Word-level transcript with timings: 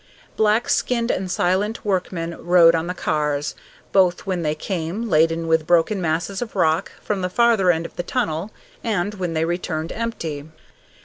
Black 0.35 0.67
skinned 0.67 1.11
and 1.11 1.29
silent 1.29 1.85
workmen 1.85 2.35
rode 2.43 2.73
on 2.73 2.87
the 2.87 2.95
cars, 2.95 3.53
both 3.91 4.25
when 4.25 4.41
they 4.41 4.55
came 4.55 5.07
laden 5.07 5.47
with 5.47 5.67
broken 5.67 6.01
masses 6.01 6.41
of 6.41 6.55
rock 6.55 6.91
from 7.03 7.21
the 7.21 7.29
farther 7.29 7.69
end 7.69 7.85
of 7.85 7.95
the 7.97 8.01
tunnel 8.01 8.49
and 8.83 9.13
when 9.13 9.33
they 9.33 9.45
returned 9.45 9.91
empty. 9.91 10.47